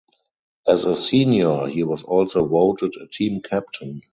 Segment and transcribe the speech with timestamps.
[0.65, 4.01] As a senior, he was also voted a team captain.